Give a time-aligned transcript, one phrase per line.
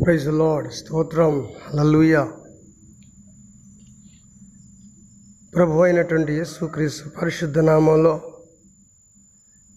[0.00, 1.34] Praise lord స్తోత్రం.
[1.76, 2.16] లల్లుయ
[5.54, 8.12] ప్రభు అయినటువంటి యేసుక్రీస్తు పరిశుద్ధ నామంలో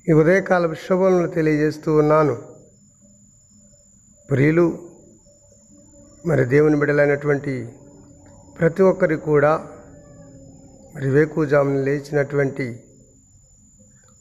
[0.10, 2.36] ఈ ఉదయకాల శుభములు తెలియజేస్తూ ఉన్నాను.
[4.29, 4.68] ప్రియులు
[6.26, 7.56] మరి దేవుని బిడలైనటువంటి
[8.60, 9.54] ప్రతి ఒక్కరి కూడా
[10.96, 12.67] మరి వేకుజామున లేచినటువంటి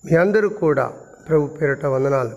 [0.05, 0.87] మీ అందరూ కూడా
[1.29, 2.37] ప్రభు పేరిట వందనాలు.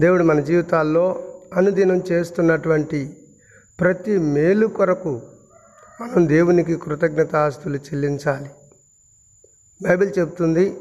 [0.00, 3.16] దేవుడు మన జీవితాల్లో అనుదినం చేస్తున్నటువంటి
[3.80, 5.22] ప్రతి మేలు కొరకు
[6.00, 8.50] మనం దేవునికి కృతజ్ఞతాస్తులు చెల్లించాలి.
[9.82, 10.76] బైబిల్ చెప్తుంది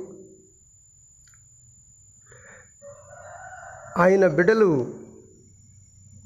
[3.98, 4.96] ఆయన బిడలు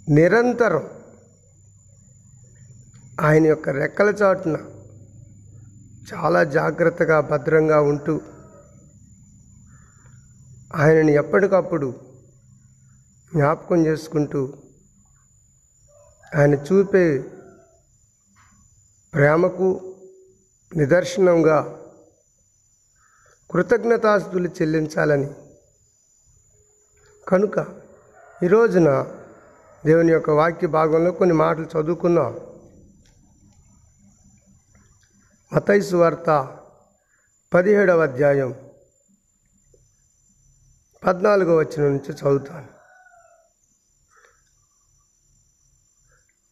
[0.09, 0.89] నిరంతరం
[3.21, 4.57] ఆయన యొక్క రెక్కల చాటున
[6.13, 8.21] చాలా జాగ్రత్తగా భద్రంగా ఉంటూ
[10.75, 12.04] ఆయనని ఎప్పటికప్పుడు
[13.35, 14.53] జ్ఞాపకం చేసుకుంటూ
[16.35, 17.21] ఆయన చూపే
[19.13, 19.95] ప్రేమకు
[20.75, 21.57] నిదర్శనంగా
[23.51, 25.29] కృతజ్ఞతాస్తులు చెల్లించాలని.
[27.27, 27.65] కనుక
[28.43, 28.89] ఈ రోజున
[29.85, 32.39] దేవుని యొక్క వాక్య భాగంలో కొన్ని మాటలు చదువుకున్నాం
[35.53, 36.57] మతైసు వార్త
[37.53, 38.55] పదిహేడవ అధ్యాయం
[41.05, 42.74] పద్నాలుగో వచ్చిన నుంచి చదువుతాను.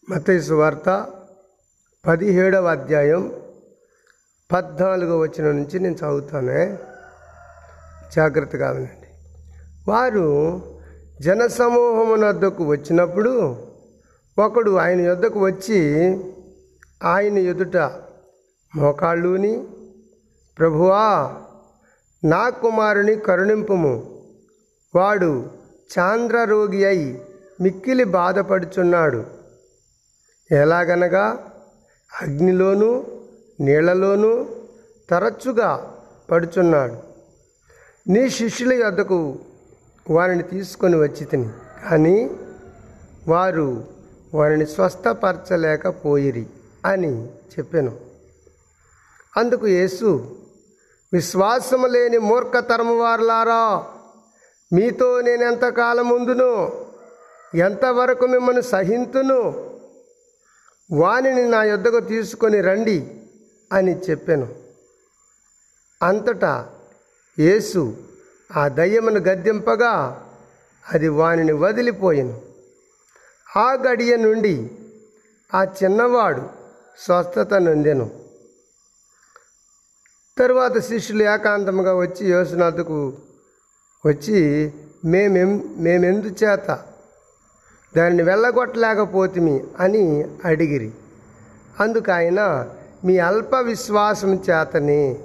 [0.09, 1.07] మతైసు వార్త
[2.07, 3.31] పదిహేడవ అధ్యాయం
[4.53, 6.77] పద్నాలుగో వచ్చిన నుంచి నేను చదువుతానే.
[8.15, 9.07] జాగ్రత్తగా వినండి.
[9.87, 10.61] వారు
[11.21, 13.57] జనసమూహమునద్దకు వచ్చినప్పుడు
[14.39, 15.79] ఒకడు ఆయన యొద్దకు వచ్చి
[17.03, 17.77] ఆయన ఎదుట
[18.75, 19.67] మోకాళ్ళుని
[20.57, 21.35] ప్రభువా
[22.23, 24.23] నా కుమారుని కరుణింపుము.
[24.95, 25.49] వాడు
[25.99, 27.21] చాంద్రరోగి అయి
[27.61, 29.42] మిక్కిలి బాధపడుచున్నాడు.
[30.53, 31.25] ఎలాగనగా
[32.21, 33.03] అగ్నిలోనూ
[33.59, 34.45] నీళ్ళలోనూ
[35.09, 35.69] తరచుగా
[36.31, 36.95] పడుచున్నాడు.
[38.07, 39.39] నీ శిష్యుల యొద్దకు
[40.09, 41.49] వారిని తీసుకొని వచ్చి తిని
[41.89, 42.29] కానీ
[43.27, 43.85] వారు
[44.33, 46.45] వారిని స్వస్థపరచలేకపోయిరి
[46.85, 47.93] అని చెప్పాను.
[49.37, 50.09] అందుకు యేసు
[51.13, 53.85] విశ్వాసము లేని మూర్ఖతరము వారులారా
[54.73, 56.71] మీతో నేను ఎంతకాలం ఉందును
[57.55, 59.41] ఎంతవరకు మిమ్మల్ని సహింతును
[60.91, 63.21] వానిని నా యొద్దకు తీసుకొని రండి
[63.73, 64.55] అని చెప్పాను.
[66.03, 66.69] అంతటా
[67.39, 67.97] యేసు
[68.55, 70.25] ఆ దయ్యమును గద్దెంపగా
[70.89, 72.41] అది వానిని వదిలిపోయాను.
[73.57, 74.71] ఆ గడియ నుండి
[75.53, 76.49] ఆ చిన్నవాడు
[76.99, 78.23] స్వస్థత నొందెను.
[80.37, 83.17] తరువాత శిష్యులు ఏకాంతముగా వచ్చి యోసునాథకు
[84.05, 84.71] వచ్చి
[85.05, 86.92] మేమెం మేమెందు చేత
[87.97, 90.91] దానిని వెళ్ళగొట్టలేకపోతుమి అని అడిగిరి.
[91.79, 92.69] అందుకు ఆయన
[93.05, 95.19] మీ అల్ప విశ్వాసం చేతనే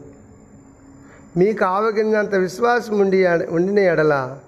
[1.36, 4.38] మీకు ఆవగిందంత విశ్వాసం ఉండి ఉండిన ఎడల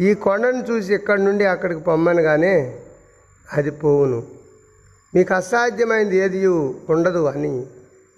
[0.00, 2.80] ఈ కొండను చూసి ఇక్కడి నుండి అక్కడికి పొమ్మనగానే
[3.52, 4.26] అది పోవును.
[5.14, 7.66] మీకు అసాధ్యమైనది ఏది ఉండదు అని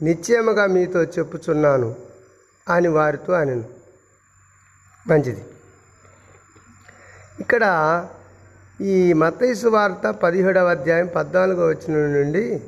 [0.03, 1.95] నిశ్చయముగా మీతో చెప్పుచున్నాను
[2.69, 3.65] అని వారితో అనను.
[5.09, 5.45] మంచిది.
[7.41, 7.65] ఇక్కడ
[8.81, 12.62] ఈ మతైసు వార్త పదిహేడవ అధ్యాయం పద్నాలుగో వచ్చిన నుండి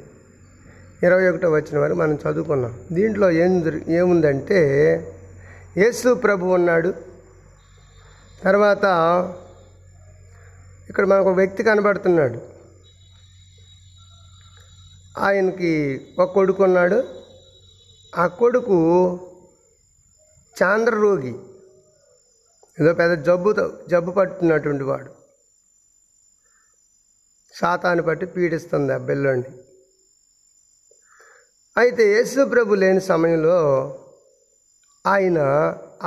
[1.02, 2.80] ఇరవై ఒకటో వచ్చిన వరకు మనం చదువుకున్నాం.
[2.92, 4.60] దీంట్లో ఏం ఏముందంటే
[5.76, 6.94] యేసు ప్రభు ఉన్నాడు.
[8.44, 8.84] తర్వాత
[10.88, 12.40] ఇక్కడ మనకు ఒక వ్యక్తి కనబడుతున్నాడు.
[15.18, 17.04] ఆయనకి ఒక కొడుకు ఉన్నాడు.
[18.18, 18.78] ఆ కొడుకు
[20.62, 21.34] చాంద్రరోగి.
[22.80, 25.17] ఏదో పెద్ద జబ్బుతో జబ్బు పట్టున్నటువంటి వాడు.
[27.60, 29.50] శాతాన్ని బట్టి పీడిస్తుంది ఆ బిల్లోని
[31.76, 33.58] అయితే యేసు ప్రభు లేని సమయంలో
[35.04, 35.38] ఆయన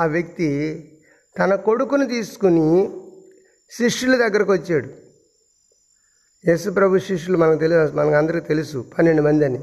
[0.01, 0.50] ఆ వ్యక్తి
[1.35, 2.67] తన కొడుకుని తీసుకుని
[3.72, 4.89] శిష్యుల దగ్గరకు వచ్చాడు.
[6.44, 9.62] యేసు ప్రభు శిష్యులు మనకు తెలియదు మనకు అందరికీ తెలుసు పన్నెండు మంది అని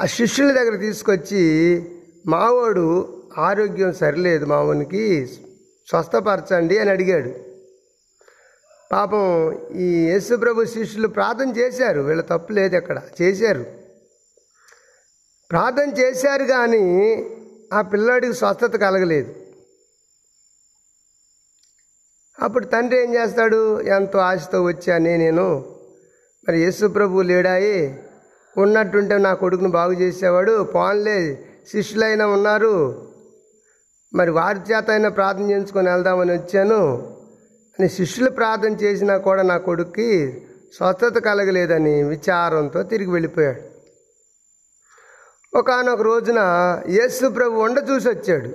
[0.00, 1.42] ఆ శిష్యుల దగ్గర తీసుకొచ్చి
[2.32, 2.86] మావోడు
[3.48, 5.04] ఆరోగ్యం సరిలేదు మావునికి
[5.88, 7.30] స్వస్థపరచండి అని అడిగాడు.
[8.92, 12.00] పాపం ఈ యేసుప్రభు శిష్యులు ప్రార్థన చేశారు.
[12.00, 13.02] వీళ్ళ తప్పు లేదు అక్కడ.
[13.22, 13.64] చేశారు.
[15.50, 17.26] ప్రార్థన చేశారు కానీ
[17.72, 19.34] ఆ పిల్లాడికి స్వస్థత కలగలేదు.
[22.42, 23.80] అప్పుడు తండ్రి ఏం చేస్తాడు?
[23.80, 25.76] ఎంతో ఆశతో వచ్చానే నేను.
[26.48, 28.02] మరి యేసుప్రభు లేడాయి.
[28.58, 30.62] ఉన్నట్టుంటే నా కొడుకును బాగు చేసేవాడు.
[30.62, 33.08] పోన్లే శిష్యులైనా ఉన్నారు.
[34.14, 37.15] మరి వారి చేత అయినా ప్రార్థన చేయించుకొని వెళ్దామని వచ్చాను.
[37.80, 40.42] అని శిష్యులు ప్రార్థన చేసినా కూడా నా కొడుక్కి
[40.76, 43.62] స్వస్థత కలగలేదని విచారంతో తిరిగి వెళ్ళిపోయాడు.
[45.58, 46.40] ఒకనొక రోజున
[46.88, 48.48] యేసు ప్రభు వండ చూసి వచ్చాడు.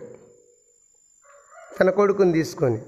[1.80, 2.82] తన కొడుకుని తీసుకొని.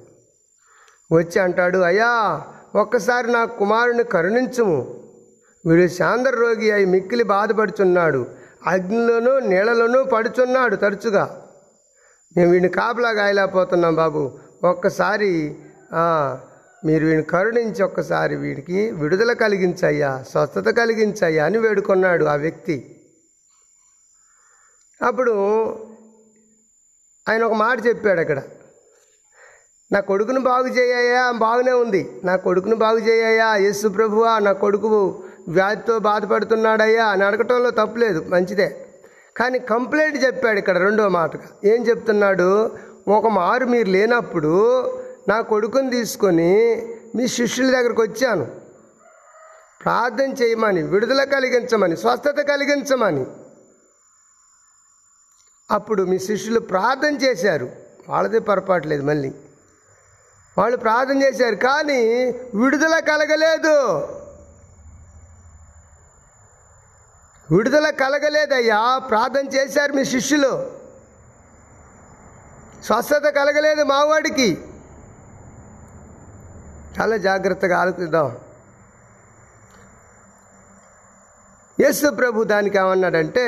[1.11, 2.41] వచ్చి అంటాడు అయ్యా
[2.75, 5.03] ఒక్కసారి నా కుమారుని కరుణించుము.
[5.65, 8.27] వీడు శాంద్ర రోగి అయి మిక్కిలి బాధపడుచున్నాడు.
[8.67, 11.47] అగ్నిలోనూ నీళ్ళలోనూ పడుచున్నాడు తరచుగా.
[12.37, 14.39] మేము వీడిని కాపలా గాయలేకపోతున్నాం బాబు.
[14.63, 15.57] ఒక్కసారి
[16.85, 22.95] మీరు వీడిని కరుణించి ఒక్కసారి వీడికి విడుదల కలిగించయ్యా స్వస్థత కలిగించయ్యా అని వేడుకున్నాడు ఆ వ్యక్తి.
[25.01, 25.33] అప్పుడు
[27.29, 28.41] ఆయన ఒక మాట చెప్పాడు అక్కడ.
[29.91, 32.21] నా కొడుకును బాగు చేయ్యా బాగునే ఉంది.
[32.23, 38.87] నా కొడుకును బాగు చేయ్యా యేసు ప్రభువా నా కొడుకు వ్యాధితో బాధపడుతున్నాడయ్యా అని అడగటంలో తప్పులేదు మంచిదే.
[39.37, 41.47] కానీ కంప్లైంట్ చెప్పాడు ఇక్కడ రెండో మాటగా.
[41.65, 42.71] ఏం చెప్తున్నాడు?
[43.07, 44.53] ఒక మారు మీరు లేనప్పుడు
[45.27, 46.81] నా కొడుకుని తీసుకొని
[47.15, 48.45] మీ శిష్యుల దగ్గరకు వచ్చాను.
[49.83, 53.25] ప్రార్థన చేయమని విడుదల కలిగించమని స్వస్థత కలిగించమని.
[55.71, 57.69] అప్పుడు మీ శిష్యులు ప్రార్థన చేశారు.
[58.09, 59.31] వాళ్ళదే పొరపాటు లేదు మళ్ళీ.
[60.57, 63.99] వాళ్ళు ప్రార్థన చేశారు కానీ విడుదల కలగలేదు.
[67.55, 70.71] విడుదల కలగలేదయ్యా ప్రార్థన చేశారు మీ శిష్యులు.
[72.83, 74.57] స్వస్థత కలగలేదు మావాడికి.
[76.99, 78.37] చాలా జాగ్రత్తగా ఆలోచిద్దాం.
[81.79, 83.45] యేసు ప్రభు దానికి ఏమన్నాడంటే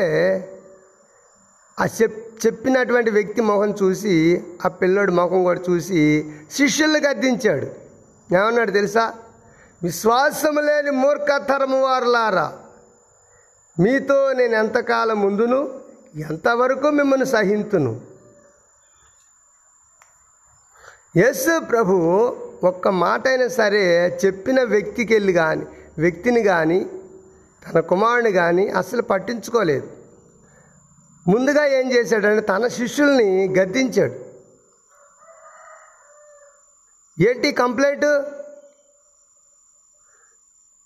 [1.82, 7.68] ఆ చెప్ చెప్పినటువంటి వ్యక్తి ముఖం చూసి ఆ పిల్లోడి ముఖం కూడా చూసి శిష్యుల్ని గద్దించాడు.
[8.36, 9.14] ఏమన్నాడు తెలుసా?
[9.84, 12.58] విశ్వాసము లేని మూర్ఖతరము వారులారా
[13.80, 15.80] మీతో నేను ఎంతకాలం ముందును
[16.16, 18.02] ఎంతవరకు మిమ్మల్ని సహింతును?
[21.18, 21.96] యేసు ప్రభు
[22.64, 23.84] ఒక్క మాట అయినా సరే
[24.26, 25.66] చెప్పిన వ్యక్తికి వెళ్ళి కానీ
[25.98, 26.80] వ్యక్తిని కానీ
[27.64, 29.88] తన కుమారుని కానీ అసలు పట్టించుకోలేదు.
[31.28, 33.30] ముందుగా ఏం చేశాడంటే తన శిష్యుల్ని
[33.60, 34.14] గద్దించాడు.
[37.30, 38.06] ఏంటి కంప్లైంట్?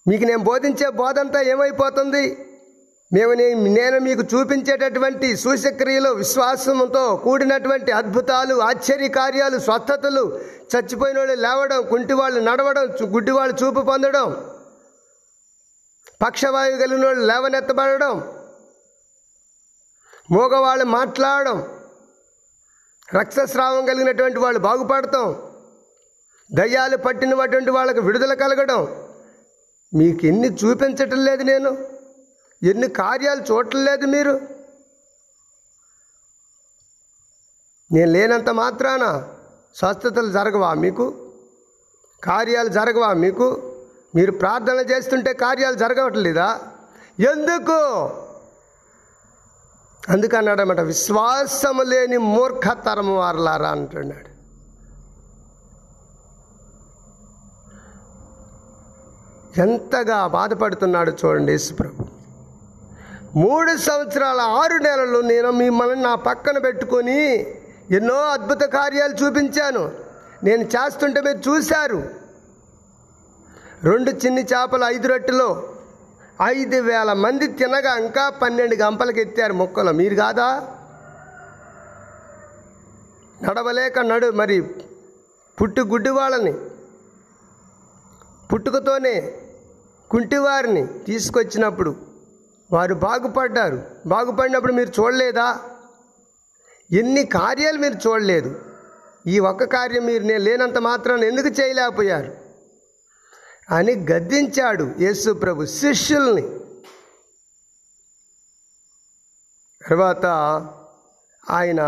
[0.08, 2.38] మీకు నేను బోధించే బోధంతా ఏమైపోతుంది?
[3.12, 3.34] మేము
[3.70, 10.24] నేను మీకు చూపించేటటువంటి సూచక్రియలు విశ్వాసంతో కూడినటువంటి అద్భుతాలు ఆశ్చర్య కార్యాలు స్వస్థతలు
[10.74, 14.28] చచ్చిపోయిన వాళ్ళు లేవడం కుంటి వాళ్ళు నడవడం గుడ్డి వాళ్ళు చూపు పొందడం
[16.22, 18.14] పక్షవాయు కలిగిన వాళ్ళు లేవనెత్తబడడం
[20.32, 21.60] మూగవాళ్ళు మాట్లాడడం
[23.16, 25.30] రక్తస్రావం కలిగినటువంటి వాళ్ళు బాగుపడతాం
[26.52, 28.82] దయ్యాలు పట్టినటువంటి వాళ్ళకి విడుదల కలగడం
[29.94, 31.72] మీకు ఎన్ని చూపించటం లేదు నేను?
[32.64, 34.42] ఎన్ని కార్యాలు చూడలేదు మీరు?
[37.92, 39.34] నేను లేనంత మాత్రాన
[39.76, 41.34] స్వస్థతలు జరగవా మీకు?
[42.24, 43.76] కార్యాలు జరగవా మీకు?
[44.16, 46.62] మీరు ప్రార్థన చేస్తుంటే కార్యాలు జరగవట్లేదా?
[47.20, 47.80] ఎందుకు?
[50.10, 54.30] అందుకన్నాడన్నమాట విశ్వాసము లేని మూర్ఖతరము వారలారా అంటున్నాడు.
[59.62, 62.19] ఎంతగా బాధపడుతున్నాడు చూడండి యేసుప్రభు.
[63.36, 67.48] మూడు సంవత్సరాల ఆరు నెలలు నేను మిమ్మల్ని నా పక్కన పెట్టుకొని
[67.92, 69.92] ఎన్నో అద్భుత కార్యాలు చూపించాను.
[70.44, 72.04] నేను చేస్తుంటే మీరు చూశారు.
[73.84, 75.76] రెండు చిన్ని చేపలు ఐదు రొట్టెలో.
[76.44, 79.92] ఐదు వేల మంది తినగా ఇంకా పన్నెండు గంపలకి ఎత్తారు మొక్కలు.
[79.92, 80.68] మీరు కాదా?
[83.44, 84.62] నడవలేక నడు మరి
[85.62, 86.54] పుట్టు గుడ్డి వాళ్ళని
[88.54, 89.34] పుట్టుకతోనే
[90.10, 92.09] కుంటివారిని తీసుకొచ్చినప్పుడు
[92.72, 93.84] వారు బాగుపడ్డారు.
[94.06, 95.60] బాగుపడినప్పుడు మీరు చూడలేదా?
[96.92, 98.62] ఎన్ని కార్యాలు మీరు చూడలేదు.
[99.28, 102.38] ఈ ఒక్క కార్యం మీరు నేను లేనంత మాత్రాన్ని ఎందుకు చేయలేకపోయారు?
[103.74, 106.60] అని గద్దించాడు యేసు ప్రభు శిష్యుల్ని.
[109.90, 110.26] తర్వాత
[111.50, 111.80] ఆయన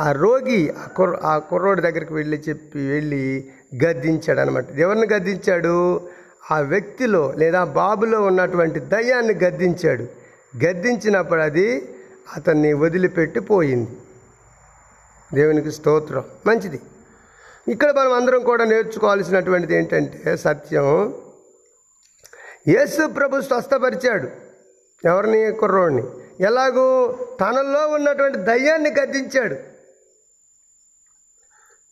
[0.00, 3.50] ఆ రోగి ఆ కుర్ర ఆ కుర్రోడి దగ్గరికి వెళ్ళి చెప్పి వెళ్ళి
[3.84, 6.08] గద్దించాడు అనమాట ఎవరిని గద్దించాడు?
[6.50, 10.02] ఆ వ్యక్తిలో లేదా బాబులో ఉన్నటువంటి దయ్యాన్ని గద్దించాడు.
[10.64, 11.96] గద్దించినప్పుడు అది
[12.36, 13.90] అతన్ని వదిలిపెట్టి పోయింది
[15.34, 16.24] దేవునికి స్తోత్రం.
[16.46, 16.80] మంచిది.
[17.68, 21.14] ఇక్కడ మనం అందరం కూడా నేర్చుకోవాల్సినటువంటిది ఏంటంటే సత్యం.
[22.68, 24.28] యేసు ప్రభు స్వస్థపరిచాడు.
[25.04, 25.52] ఎవరిని?
[25.52, 26.02] కుర్రోడిని.
[26.40, 29.56] ఎలాగూ తనలో ఉన్నటువంటి దయ్యాన్ని గద్దించాడు.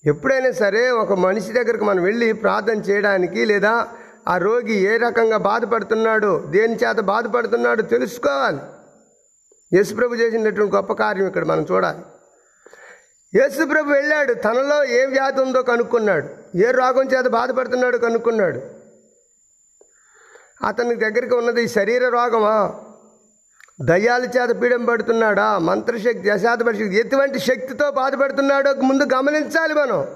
[0.05, 3.89] ఎప్పుడైనా సరే ఒక మనిషి దగ్గరికి మనం వెళ్ళి ప్రార్థన చేయడానికి లేదా
[4.29, 8.61] ఆ రోగి ఏ రకంగా బాధపడుతున్నాడో దేని చేత బాధపడుతున్నాడో తెలుసుకోవాలి.
[9.77, 12.03] యేసుప్రభు చేసినటువంటి గొప్ప కార్యం ఇక్కడ మనం చూడాలి.
[13.35, 18.61] యేసుప్రభు వెళ్ళాడు తనలో ఏ వ్యాధి ఉందో కనుక్కున్నాడు ఏ రోగం చేత బాధపడుతున్నాడో కనుక్కున్నాడు.
[20.67, 22.57] అతని దగ్గరికి ఉన్నది శరీర రోగమా?
[23.85, 25.59] దయ్యాల చేత పీడం పడుతున్నాడా?
[25.59, 30.07] మంత్రశక్తి అశాతపడి శక్తి ఎటువంటి శక్తితో బాధపడుతున్నాడో ముందు గమనించాలి మనం.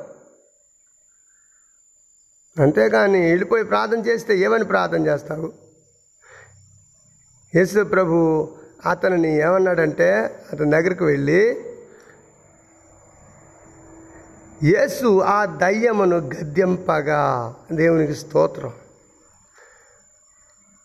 [2.58, 5.52] అంతేకాని వెళ్ళిపోయి ప్రార్థన చేస్తే ఏమని ప్రార్థన చేస్తావు?
[7.54, 8.16] యేసు ప్రభు
[8.86, 11.64] అతనిని ఏమన్నాడంటే అతని దగ్గరికి వెళ్ళి
[14.64, 18.72] యేసు ఆ దయ్యమును గద్యంపగా దేవునికి స్తోత్రం.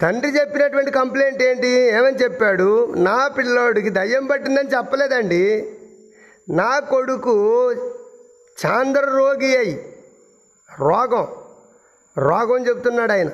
[0.02, 1.68] తండ్రి చెప్పినటువంటి కంప్లైంట్ ఏంటి?
[1.68, 2.94] ఏమని చెప్పాడు?
[2.94, 5.74] నా పిల్లోడికి దయ్యం పట్టిందని చెప్పలేదండి.
[6.50, 7.72] నా కొడుకు
[8.66, 9.96] చాంద్ర రోగి అయి
[10.80, 11.28] రోగం.
[12.18, 13.30] రోగం చెప్తున్నాడు ఆయన.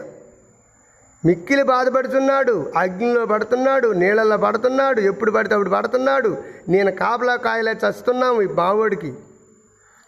[1.25, 6.43] మిక్కిలి బాధపడుతున్నాడు అగ్నిలో పడుతున్నాడు నీళ్ళల్లో పడుతున్నాడు ఎప్పుడు పడితే అప్పుడు పడుతున్నాడు.
[6.69, 9.13] నేను కాపలా కాయలే చస్తున్నాము ఈ బావోడికి.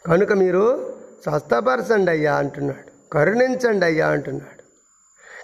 [0.08, 3.14] కనుక మీరు స్వస్థపరచండి అయ్యా అంటున్నాడు.
[3.14, 4.62] కరుణించండి అయ్యా అంటున్నాడు.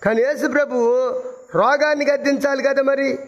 [0.05, 1.09] కానీ యేసు ప్రభు
[1.55, 3.19] రోగాన్ని గద్దించాలి కదా మరి?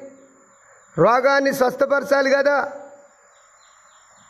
[0.98, 2.72] రోగాన్ని స్వస్థపరచాలి కదా?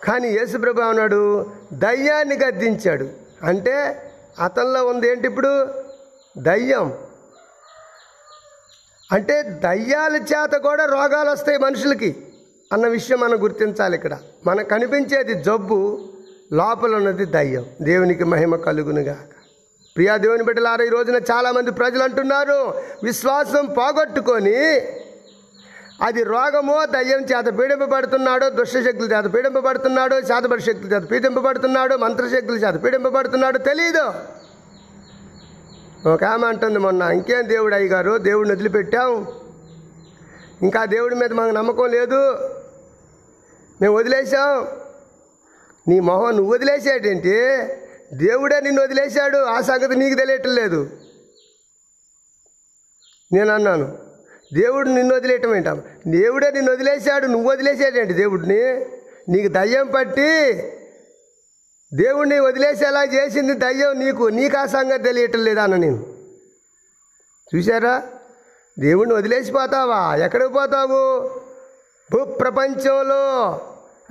[0.03, 3.09] కానీ యేసుప్రభు అన్నాడు దయ్యాన్ని గద్దించాడు.
[3.43, 4.05] అంటే
[4.39, 5.67] అతనిలో ఉంది ఏంటి ఇప్పుడు?
[6.37, 6.93] దయ్యం.
[9.11, 12.15] అంటే దయ్యాల చేత కూడా రోగాలు వస్తాయి మనుషులకి
[12.73, 14.17] అన్న విషయం మనం గుర్తించాలి ఇక్కడ.
[14.45, 16.09] మనకు కనిపించేది జబ్బు
[16.53, 17.65] లోపల ఉన్నది దయ్యం.
[17.81, 19.29] దేవునికి మహిమ కలుగునుగాక.
[19.95, 24.79] ప్రియా దేవుని బిడ్డలారా ఈ రోజున చాలామంది ప్రజలు అంటున్నారు విశ్వాసం పోగొట్టుకొని
[26.01, 33.57] అది రోగమో దయ్యం చేత పీడింపబడుతున్నాడో దుష్టశక్తుల చేత పీడింపబడుతున్నాడో శాతపడి శక్తుల చేత పీడింపబడుతున్నాడో మంత్రశక్తుల చేత పీడింపబడుతున్నాడో
[33.57, 34.05] తెలియదు
[36.09, 38.17] ఒక ఆమె అంటుంది మొన్న ఇంకేం దేవుడు అయ్యగారు?
[38.17, 39.27] దేవుడిని వదిలిపెట్టాం.
[40.61, 42.21] ఇంకా దేవుడి మీద మాకు నమ్మకం లేదు.
[43.81, 44.67] మేము వదిలేసాం
[45.87, 47.35] నీ మొహం నువ్వు వదిలేసాడేంటి
[48.13, 49.37] దేవుడే నిన్ను వదిలేశాడు.
[49.37, 50.89] ఆ సంగతి నీకు తెలియటం లేదు.
[53.31, 53.97] నేను అన్నాను
[54.53, 58.85] దేవుడు నిన్ను వదిలేయటం ఏంటాం దేవుడే నిన్ను వదిలేశాడు నువ్వు వదిలేసాడండి దేవుడిని.
[59.29, 60.53] నీకు దయ్యం పట్టి
[61.93, 66.15] దేవుణ్ణి వదిలేసేలా చేసింది దయ్యం నీకు నీకు ఆ సంగతి తెలియటం లేదా అన్న నేను.
[67.55, 68.03] చూసారా
[68.79, 71.29] దేవుణ్ణి వదిలేసిపోతావా ఎక్కడికి పోతావు?
[72.11, 73.61] భూ ప్రపంచంలో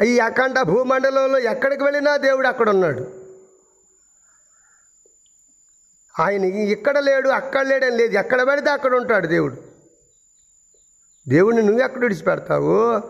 [0.04, 3.07] ఈ అఖండ భూమండలంలో ఎక్కడికి వెళ్ళినా దేవుడు అక్కడ ఉన్నాడు.
[6.21, 8.18] ఆయన ఇక్కడ లేడు అక్కడ లేడని లేదు.
[8.18, 9.67] ఎక్కడ పడితే అక్కడ ఉంటాడు దేవుడు.
[11.28, 13.02] దేవుడిని నువ్వు ఎక్కడ విడిచిపెడతావు?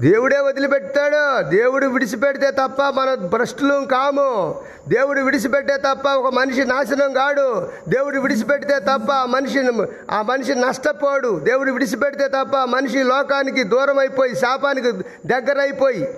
[0.00, 4.60] దేవుడే వదిలిపెడతాడు దేవుడు విడిచిపెడితే తప్ప మన భ్రష్టులు కాము.
[4.88, 7.68] దేవుడు విడిచిపెట్టే తప్ప ఒక మనిషి నాశనం కాడు.
[7.88, 9.58] దేవుడు విడిచిపెడితే తప్ప ఆ మనిషి
[10.10, 11.38] ఆ మనిషి నష్టపోడు.
[11.38, 14.92] దేవుడు విడిచిపెడితే తప్ప మనిషి లోకానికి దూరం అయిపోయి శాపానికి
[15.26, 16.14] దగ్గర అయిపోయి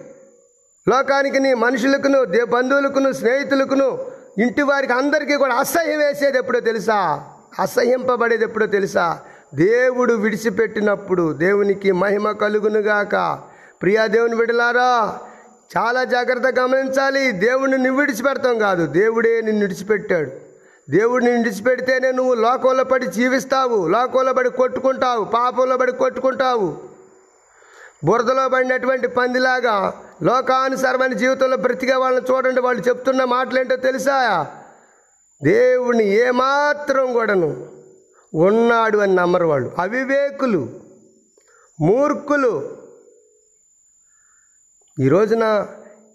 [0.88, 3.98] లోకానికి మనుషులకును దే బంధువులకును స్నేహితులకును
[4.38, 7.28] ఇంటి వారికి అందరికీ కూడా అసహ్యం వేసేది ఎప్పుడో తెలుసా?
[7.58, 9.20] అసహ్యింపబడేది ఎప్పుడో తెలుసా?
[9.54, 13.38] దేవుడు విడిచిపెట్టినప్పుడు దేవునికి మహిమ కలుగునుగాక.
[13.82, 15.18] ప్రియా దేవుని విడలారా
[15.76, 17.30] చాలా జాగ్రత్త గమనించాలి.
[17.30, 18.86] దేవుడిని నువ్వు విడిచిపెడతాం కాదు.
[18.86, 20.30] దేవుడే నిన్ను విడిచిపెట్టాడు.
[20.90, 23.88] దేవుడిని విడిచిపెడితేనే నువ్వు లోకంలో పడి జీవిస్తావు.
[23.88, 25.24] లోకంలో పడి కొట్టుకుంటావు.
[25.24, 26.76] పాపంలో పడి కొట్టుకుంటావు.
[28.04, 29.92] బురదలో పడినటువంటి పందిలాగా
[30.22, 32.60] లోకానుసారమైన జీవితంలో బ్రతికే వాళ్ళని చూడండి.
[32.60, 34.46] వాళ్ళు చెప్తున్న మాటలేంటో తెలుసా?
[35.42, 37.71] దేవుని ఏమాత్రం కూడాను.
[38.34, 39.72] ఉన్నాడు అని నమ్మరు వాళ్ళు.
[39.78, 40.80] అవివేకులు
[41.80, 42.78] మూర్ఖులు.
[45.00, 45.66] ఈ రోజున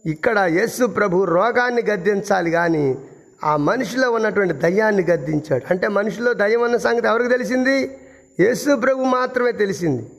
[0.06, 3.10] ఇక్కడ యేసు ప్రభు రోగాన్ని గద్దించాలి కానీ
[3.44, 5.66] ఆ మనిషిలో ఉన్నటువంటి దయ్యాన్ని గద్దించాడు.
[5.70, 8.00] అంటే మనిషిలో దయ్యం అన్న సంగతి ఎవరికి తెలిసింది?
[8.40, 10.12] యేసు ప్రభు మాత్రమే తెలిసింది.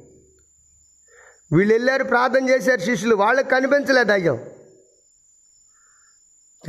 [1.52, 4.38] వీళ్ళు వెళ్ళారు ప్రార్థన చేశారు శిష్యులు వాళ్ళకి కనిపించలే దయ్యం.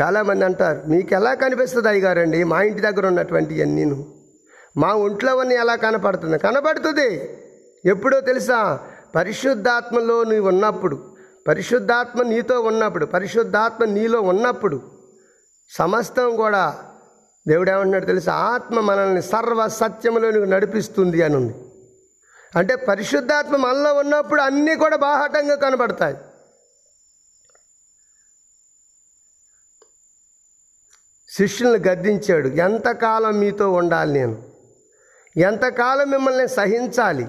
[0.01, 2.43] చాలామంది అంటారు మీకు ఎలా కనిపిస్తుంది అయ్యగారండి?
[2.43, 4.18] మా ఇంటి దగ్గర ఉన్నటువంటి అన్నీను
[4.77, 6.37] మా ఒంట్లో ఉన్న ఎలా కనపడుతుంది?
[6.37, 7.39] కనపడుతుంది
[7.85, 8.79] ఎప్పుడో తెలుసా?
[9.15, 11.15] పరిశుద్ధాత్మలో నువ్వు ఉన్నప్పుడు
[11.47, 14.81] పరిశుద్ధాత్మ నీతో ఉన్నప్పుడు పరిశుద్ధాత్మ నీలో ఉన్నప్పుడు
[15.69, 16.85] సమస్తం కూడా
[17.47, 18.33] దేవుడు ఏమంటున్నాడు తెలుసా?
[18.33, 21.53] ఆత్మ మనల్ని సర్వ సత్యములోనికి నడిపిస్తుంది అని ఉంది.
[22.55, 26.17] అంటే పరిశుద్ధాత్మ మనలో ఉన్నప్పుడు అన్నీ కూడా బాహాటంగా కనబడతాయి.
[31.29, 34.48] శిష్యుల్ని గద్దించాడు ఎంతకాలం మీతో ఉండాలి నేను?
[35.39, 37.27] ఎంతకాలం మిమ్మల్ని సహించాలి?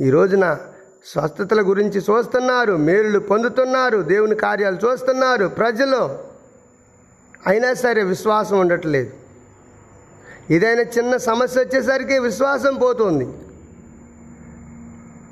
[0.00, 0.58] ఈ రోజున
[1.06, 6.18] స్వస్థతల గురించి చూస్తున్నారు మేలులు పొందుతున్నారు దేవుని కార్యాలు చూస్తున్నారు ప్రజలు.
[7.46, 9.12] అయినా సరే విశ్వాసం ఉండట్లేదు.
[10.50, 13.26] ఏదైనా చిన్న సమస్య వచ్చేసరికి విశ్వాసం పోతుంది.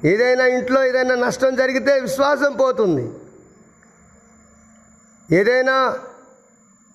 [0.09, 3.13] ఏదైనా ఇంట్లో ఏదైనా నష్టం జరిగితే విశ్వాసం పోతుంది.
[5.37, 5.99] ఏదైనా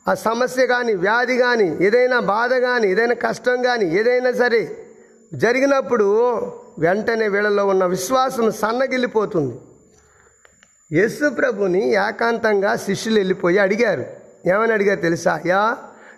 [0.07, 4.77] ఆ సమస్య కానీ వ్యాధి కానీ ఏదైనా బాధ కానీ ఏదైనా కష్టం కానీ ఏదైనా సరే
[5.33, 6.07] జరిగినప్పుడు
[6.79, 9.55] వెంటనే వీళ్ళలో ఉన్న విశ్వాసం సన్నగిల్లిపోతుంది.
[11.00, 14.05] యస్సు ప్రభుని ఏకాంతంగా శిష్యులు వెళ్ళిపోయి అడిగారు.
[14.45, 15.41] ఏమని అడిగారు తెలుసా?
[15.45, 15.77] యా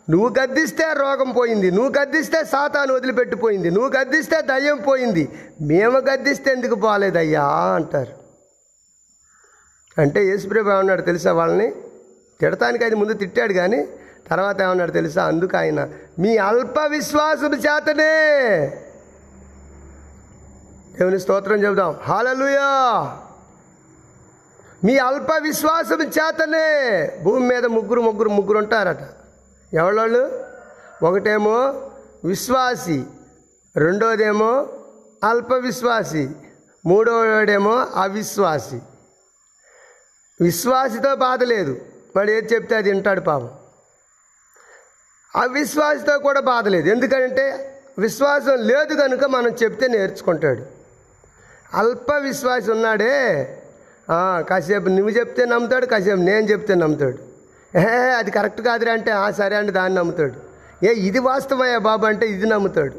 [0.09, 5.29] నువ్వు గద్దిస్తే రోగం పోయింది నువ్వు గద్దిస్తే సాతాను వదిలిపెట్టిపోయింది నువ్వు గద్దిస్తే దయ్యం పోయింది
[5.61, 7.45] మేము గద్దిస్తే ఎందుకు పోలేదయ్యా?
[7.47, 8.13] అంటారు.
[10.01, 11.71] అంటే యేసుప్రభు ఏమన్నాడు తెలుసా వాళ్ళని?
[12.39, 13.87] తిడతానికి ఆయన ముందు తిట్టాడు కానీ
[14.27, 15.25] తర్వాత ఏమన్నాడు తెలుసా?
[15.25, 15.89] అందుకు ఆయన
[16.19, 18.09] మీ అల్ప విశ్వాసం చేతనే.
[20.99, 21.99] దేవుని స్తోత్రం చెబుదాం.
[22.01, 23.17] హాలలుయా.
[24.83, 27.11] మీ అల్ప విశ్వాసం చేతనే.
[27.23, 28.97] భూమి మీద ముగ్గురు ముగ్గురు ముగ్గురు ఉంటారట.
[29.73, 30.45] ఎవళ్ళు
[31.03, 31.91] ఒకటేమో
[32.23, 33.03] విశ్వాసి
[33.77, 34.67] రెండోదేమో
[35.23, 36.29] అల్ప విశ్వాసి
[36.85, 38.81] మూడోడేమో అవిశ్వాసి.
[40.41, 41.81] విశ్వాసితో బాధ లేదు.
[42.15, 43.49] వాడు ఏది చెప్తే అది వింటాడు పాపం.
[45.35, 46.89] అవిశ్వాసతో కూడా బాధ లేదు.
[46.89, 47.45] ఎందుకంటే
[47.99, 50.63] విశ్వాసం లేదు కనుక మనం చెప్తే నేర్చుకుంటాడు.
[51.73, 53.13] అల్ప విశ్వాసి ఉన్నాడే.
[54.49, 57.17] కాసేపు నువ్వు చెప్తే నమ్ముతాడు కాసేపు నేను చెప్తే నమ్ముతాడు.
[57.77, 57.83] ఏ
[58.19, 60.35] అది కరెక్ట్ కాదురా అంటే ఆ సరే అంటే దాన్ని నమ్ముతాడు.
[60.85, 62.95] ఏ ఇది వాస్తవయ్యా బాబు అంటే ఇది నమ్ముతాడు.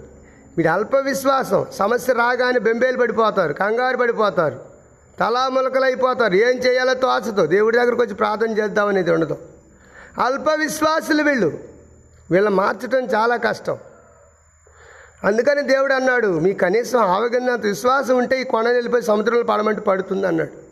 [0.56, 4.75] వీడు అల్ప విశ్వాసం సమస్య రాగానే బెంబేలు పడిపోతారు కంగారు పడిపోతారు.
[5.20, 6.34] తలాములకలైపోతారు.
[6.34, 7.46] అయిపోతారు ఏం చేయాలో తోచదు.
[7.46, 9.38] దేవుడి దగ్గరకు వచ్చి ప్రార్థన చేద్దామనేది ఉండదు.
[10.18, 11.58] అల్ప విశ్వాసులు వీళ్ళు.
[12.30, 13.78] వీళ్ళని మార్చడం చాలా కష్టం.
[15.24, 20.65] అందుకని దేవుడు అన్నాడు మీ కనీసం ఆవగినంత విశ్వాసం ఉంటే ఈ కొండ నిలిపోయి సముద్రంలో పడమంటే పడుతుంది అన్నాడు.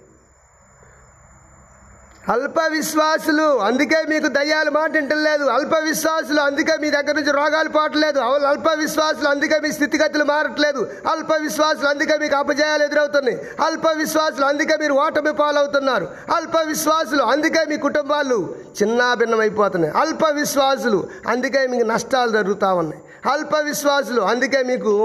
[2.33, 5.45] అల్ప విశ్వాసులు అందుకే మీకు దయ్యాలు మాట వింటలేదు.
[5.57, 8.21] అల్ప విశ్వాసులు అందుకే మీ దగ్గర నుంచి రోగాలు పోవట్లేదు
[8.53, 10.83] అల్ప విశ్వాసులు అందుకే మీ స్థితిగతులు మారట్లేదు.
[11.13, 13.37] అల్ప విశ్వాసులు అందుకే మీకు అపజయాలు ఎదురవుతున్నాయి.
[13.67, 16.09] అల్ప విశ్వాసులు అందుకే మీరు ఓటమి పాలవుతున్నారు.
[16.37, 18.39] అల్ప విశ్వాసులు అందుకే మీ కుటుంబాలు
[18.83, 21.01] చిన్నాభిన్నమైపోతున్నాయి అల్ప విశ్వాసులు
[21.35, 23.03] అందుకే మీకు నష్టాలు జరుగుతూ ఉన్నాయి.
[23.35, 24.97] అల్ప విశ్వాసులు అందుకే మీకు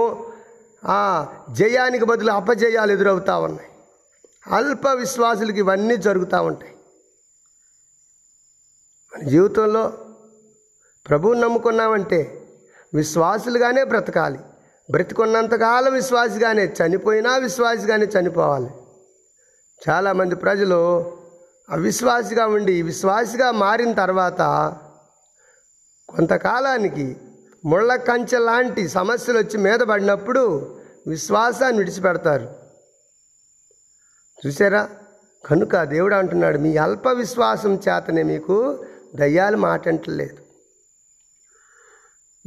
[1.60, 3.70] జయానికి బదులు అపజయాలు ఎదురవుతూ ఉన్నాయి.
[4.58, 6.74] అల్ప విశ్వాసులకి ఇవన్నీ జరుగుతూ ఉంటాయి.
[9.26, 9.94] జీవితంలో
[11.10, 12.48] ప్రభువుని నమ్ముకున్నామంటే
[12.94, 14.40] విశ్వాసులుగానే బ్రతకాలి.
[14.92, 18.70] బ్రతికున్నంతకాలం విశ్వాసిగానే చనిపోయినా విశ్వాసిగానే చనిపోవాలి.
[19.90, 21.12] చాలామంది ప్రజలు
[21.70, 24.42] అవిశ్వాసిగా ఉండి విశ్వాసిగా మారిన తర్వాత
[26.10, 27.18] కొంతకాలానికి
[27.66, 30.76] ముళ్ళ కంచె లాంటి సమస్యలు వచ్చి మీద పడినప్పుడు
[31.08, 32.50] విశ్వాసాన్ని విడిచిపెడతారు.
[34.48, 34.90] చూసారా
[35.46, 40.38] కనుక దేవుడు అంటున్నాడు మీ అల్ప విశ్వాసం చేతనే మీకు దయ్యాలు మాటంటలేదు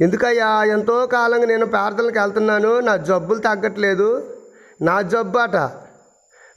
[0.03, 4.39] ఎందుకయ్యా ఎంతో కాలంగా నేను ప్రార్థనలకు వెళ్తున్నాను నా జబ్బులు తగ్గట్లేదు.
[4.81, 5.55] నా జబ్బు అట.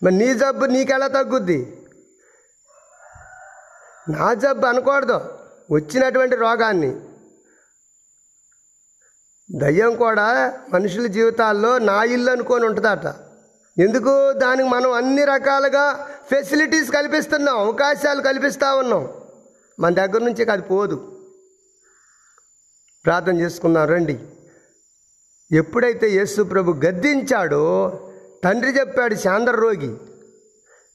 [0.02, 1.86] మరి నీ జబ్బు నీకెలా తగ్గుద్ది?
[4.08, 5.38] నా జబ్బు అనకూడదు
[5.70, 7.00] వచ్చినటువంటి రోగాన్ని.
[9.58, 13.14] దయ్యం కూడా మనుషుల జీవితాల్లో నా ఇల్లు అనుకొని ఉంటుందట.
[13.80, 14.32] ఎందుకు?
[14.32, 19.25] దానికి మనం అన్ని రకాలుగా ఫెసిలిటీస్ కల్పిస్తున్నాం అవకాశాలు కల్పిస్తూ ఉన్నాం.
[19.78, 21.12] మన దగ్గర నుంచి అది పోదు.
[23.04, 24.18] ప్రార్థన చేసుకున్నాం రండి.
[25.52, 27.62] ఎప్పుడైతే యేసు ప్రభు గద్దించాడో
[28.44, 29.96] తండ్రి చెప్పాడు శాంద్ర రోగి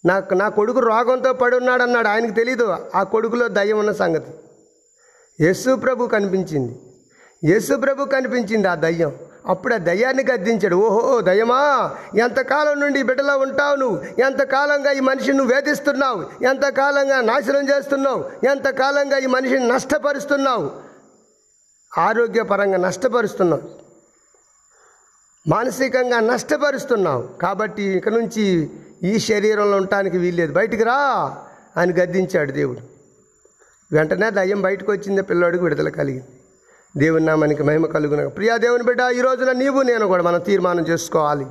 [0.05, 4.31] నాకు నా కొడుకు రోగంతో పడి ఉన్నాడు అన్నాడు ఆయనకు తెలీదు ఆ కొడుకులో దయ్యం ఉన్న సంగతి.
[5.43, 6.79] యేసు ప్రభు కనిపించింది.
[7.45, 9.30] యేసు ప్రభు కనిపించింది ఆ దయ్యం.
[9.47, 10.75] అప్పుడు ఆ దయ్యాన్ని గద్దించాడు.
[10.75, 14.21] ఓహో దయమా ఎంతకాలం నుండి బిడ్డలో ఉంటావు నువ్వు?
[14.21, 16.45] ఎంతకాలంగా ఈ మనిషిని నువ్వు వేధిస్తున్నావు?
[16.45, 18.47] ఎంతకాలంగా నాశనం చేస్తున్నావు?
[18.49, 20.71] ఎంతకాలంగా ఈ మనిషిని నష్టపరుస్తున్నావు?
[21.97, 23.61] ఆరోగ్యపరంగా నష్టపరుస్తున్నావు.
[25.47, 27.29] మానసికంగా నష్టపరుస్తున్నావు.
[27.41, 28.69] కాబట్టి ఇక నుంచి
[29.03, 30.53] ఈ శరీరంలో ఉండటానికి వీల్లేదు.
[30.53, 31.37] బయటికి రా
[31.77, 32.79] అని గద్దించాడు దేవుడు.
[33.95, 36.40] వెంటనే దయ్యం బయటకు వచ్చింది పిల్లోడికి విడుదల కలిగింది.
[36.97, 41.45] దేవుని నామానికి మహిమ కలుగున ప్రియా దేవుని బిడ్డ ఈ రోజున నీవు నేను కూడా మనం తీర్మానం చేసుకోవాలి.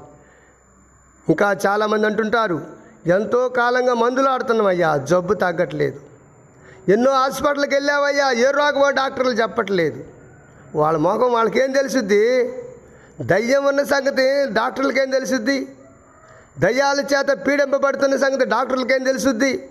[1.29, 2.61] ఇంకా చాలామంది అంటుంటారు
[3.07, 6.01] ఎంతో కాలంగా మందులు ఆడుతున్నామయ్యా జబ్బు తగ్గట్లేదు.
[6.89, 10.05] ఎన్నో హాస్పిటల్కి వెళ్ళావయ్యా ఏ రోగమో డాక్టర్లు చెప్పట్లేదు.
[10.75, 12.53] వాళ్ళ మొఖం వాళ్ళకేం తెలుసుద్ది?
[13.21, 15.77] దయ్యం ఉన్న సంగతి డాక్టర్లకేం తెలుసుద్ది?
[16.59, 19.69] దయ్యాల చేత పీడింపబడుతున్న సంగతి డాక్టర్లకేం తెలుసుద్ది?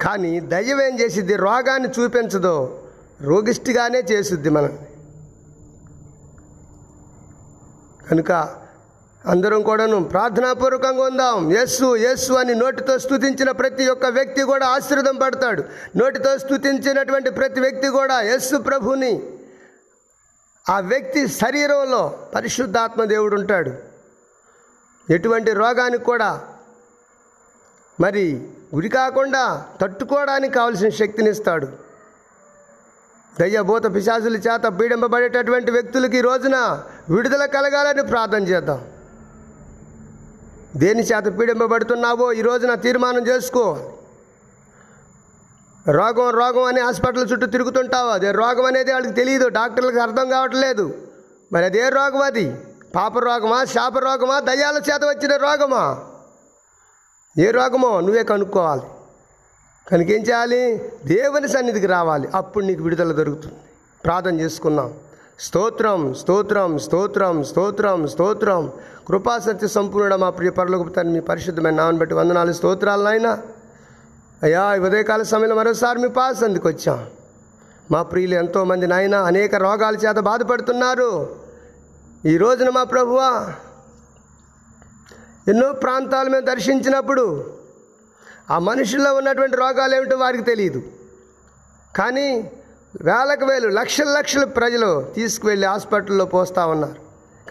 [0.00, 1.36] కానీ దయ్యం ఏం చేసిద్ది?
[1.36, 2.77] రోగాన్ని చూపించదు.
[3.22, 4.78] రోగిష్టిగానే చేస్తుంది మనల్ని
[8.10, 8.32] కనుక
[9.26, 11.52] అందరం కూడాను ప్రార్థనాపూర్వకంగా ఉందాం.
[11.52, 15.62] యస్సు యస్సు అని నోటితో స్థుతించిన ప్రతి ఒక్క వ్యక్తి కూడా ఆశీర్వదం పడతాడు.
[15.96, 19.22] నోటితో స్థుతించినటువంటి ప్రతి వ్యక్తి కూడా యస్సు ప్రభుని
[20.70, 23.72] ఆ వ్యక్తి శరీరంలో పరిశుద్ధాత్మ దేవుడు ఉంటాడు.
[25.12, 26.44] ఎటువంటి రోగానికి కూడా
[28.00, 31.87] మరి గురి కాకుండా తట్టుకోవడానికి కావలసిన శక్తిని ఇస్తాడు.
[33.40, 38.84] దయ్యభూత పిశాసుల చేత పీడింపబడేటటువంటి వ్యక్తులకి ఈ రోజున విడుదల కలగాలని ప్రార్థన చేద్దాం.
[40.76, 43.94] దేని చేత పీడింపబడుతున్నావో ఈ రోజున తీర్మానం చేసుకో.
[45.88, 48.08] రోగం రోగం అని హాస్పిటల్ చుట్టూ తిరుగుతుంటావు.
[48.08, 49.48] అదే రోగం అనేది వాళ్ళకి తెలియదు.
[49.48, 50.94] డాక్టర్లకు అర్థం కావట్లేదు.
[51.52, 52.56] మరి అదే రోగం అది?
[52.96, 56.04] పాప రోగమా శాప రోగమా దయ్యాల చేత వచ్చిన రోగమా?
[57.38, 58.82] ఏ రోగమో నువ్వే కనుక్కోవాలి.
[59.88, 62.28] కనుక ఏం చేయాలి దేవుని సన్నిధికి రావాలి.
[62.34, 63.54] అప్పుడు నీకు విడుదల దొరుకుతుంది.
[64.04, 64.94] ప్రార్థన చేసుకున్నాం.
[65.40, 68.72] స్తోత్రం స్తోత్రం స్తోత్రం స్తోత్రం స్తోత్రం.
[69.08, 73.38] కృపాసత్య సంపూర్ణ మా ప్రియ పరలోకి మీ పరిశుద్ధమైన నామని బట్టి వందనాలు స్తోత్రాలు నాయన
[74.42, 77.06] అయ్యా ఈ ఉదయకాల సమయంలో మరోసారి మీ పాస్ అందుకు వచ్చాం.
[77.90, 81.36] మా ప్రియులు ఎంతోమంది నాయన అనేక రోగాల చేత బాధపడుతున్నారు.
[82.26, 83.52] ఈ రోజున మా ప్రభువా
[85.48, 87.57] ఎన్నో ప్రాంతాల మేము దర్శించినప్పుడు
[88.50, 90.82] ఆ మనుషుల్లో ఉన్నటువంటి రోగాలు ఏమిటో వారికి తెలియదు.
[91.96, 92.50] కానీ
[93.02, 96.96] వేలకు వేలు లక్షల లక్షల ప్రజలు తీసుకువెళ్ళి హాస్పిటల్లో పోస్తూ ఉన్నారు.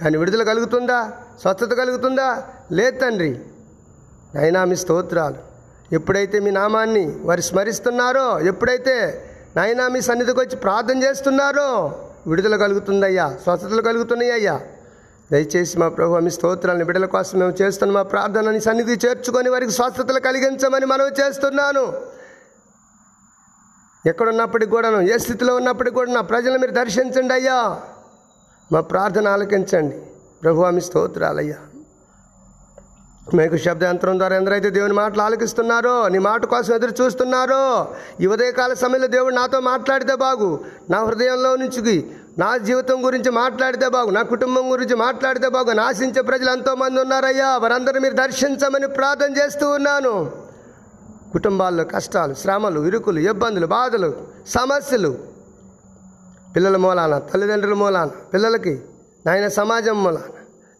[0.01, 1.11] కానీ విడుదల కలుగుతుందా?
[1.41, 2.43] స్వచ్ఛత కలుగుతుందా?
[2.71, 3.39] లేదు తండ్రి.
[4.39, 5.35] అయినా మీ స్తోత్రాలు.
[5.91, 13.81] ఎప్పుడైతే మీ నామాన్ని వారు స్మరిస్తున్నారో ఎప్పుడైతే నాయనా మీ సన్నిధికి వచ్చి ప్రార్థన చేస్తున్నారో విడుదల కలుగుతుందయ్యా స్వస్థతలు
[13.81, 14.61] కలుగుతున్నాయి అయ్యా
[15.31, 20.19] దయచేసి మా ప్రభు మీ స్తోత్రాలను బిడ్డల కోసం మేము చేస్తున్న మా ప్రార్థనని సన్నిధి చేర్చుకొని వారికి స్వస్థతలు
[20.19, 21.93] కలిగించమని మనవి చేస్తున్నాను.
[24.05, 27.81] ఎక్కడున్నప్పటికి కూడాను ఏ స్థితిలో ఉన్నప్పటికి కూడా నా ప్రజలను మీరు దర్శించండి అయ్యా.
[28.71, 30.01] మా ప్రార్థన ఆలకించండి.
[30.43, 31.55] ప్రభు మీ స్తోత్రాలయ్యా.
[33.33, 37.87] మీకు శబ్దాంతరం ద్వారా ఎందరైతే దేవుని మాటలు ఆలకిస్తున్నారో నీ మాట కోసం ఎదురు చూస్తున్నారో
[38.21, 40.65] ఈ ఉదయకాల సమయంలో దేవుడు నాతో మాట్లాడితే బాగు.
[40.89, 41.81] నా హృదయంలో నుంచి
[42.41, 47.99] నా జీవితం గురించి మాట్లాడితే బాగు నా కుటుంబం గురించి మాట్లాడితే బాగు నాశించే ప్రజలు ఎంతోమంది ఉన్నారయ్యా వారందరూ
[47.99, 50.11] మీరు దర్శించమని ప్రార్థన చేస్తూ ఉన్నాను.
[51.33, 54.09] కుటుంబాల్లో కష్టాలు శ్రమలు ఇరుకులు ఇబ్బందులు బాధలు
[54.47, 55.11] సమస్యలు.
[56.55, 58.73] పిల్లల మూలాన తల్లిదండ్రుల మూలాన పిల్లలకి
[59.25, 60.29] నాయన సమాజం మూలాన.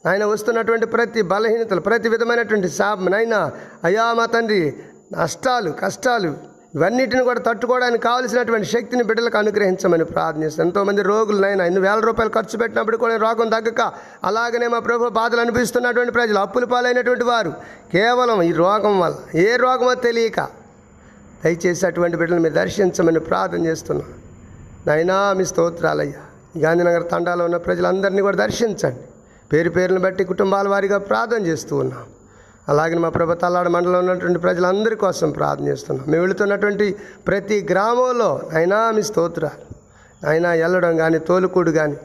[0.06, 3.38] నాయన వస్తున్నటువంటి ప్రతి బలహీనతలు ప్రతి విధమైనటువంటి శాపం నాయన
[3.84, 4.62] అయ్యా మా తండ్రి
[5.18, 6.32] నష్టాలు కష్టాలు
[6.78, 12.58] ఇవన్నిటిని కూడా తట్టుకోవడానికి కావలసినటువంటి శక్తిని బిడ్డలకు అనుగ్రహించమని ప్రార్థిస్తాను ఎంతోమంది రోగులు నాయన ఎన్ని వేల రూపాయలు ఖర్చు
[12.58, 13.82] పెట్టినప్పుడు కూడా రోగం తగ్గక
[14.24, 17.54] అలాగనే మా ప్రభు బాధలు అనిపిస్తున్నటువంటి ప్రజలు అప్పుల పాలైనటువంటి వారు.
[17.94, 20.42] కేవలం ఈ రోగం వల్ల ఏ రోగమో తెలియక
[21.44, 24.10] దయచేసి అటువంటి బిడ్డలు మీరు దర్శించమని ప్రార్థన చేస్తున్నాం.
[24.88, 26.22] నైనా మీ స్తోత్రాలయ్యా
[26.66, 29.04] గాంధీనగర్ తండాలో ఉన్న ప్రజలందరినీ కూడా దర్శించండి.
[29.54, 32.06] పేరు పేరును బట్టి కుటుంబాల వారిగా ప్రార్థన చేస్తూ ఉన్నాం.
[32.72, 36.06] అలాగే మా ప్రభు తల్లాడ మండలం ఉన్నటువంటి ప్రజలందరి కోసం ప్రార్థన చేస్తున్నాం.
[36.12, 36.86] మేము వెళుతున్నటువంటి
[37.28, 39.62] ప్రతి గ్రామంలో అయినా మీ స్తోత్రాలు.
[40.30, 41.98] అయినా ఎల్లడం కానీ తోలుకూడు కానీ